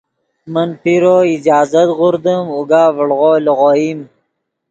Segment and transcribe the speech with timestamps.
[0.53, 3.99] من پیرو اجازت غوردیم اوگا ڤڑو لیغوئیم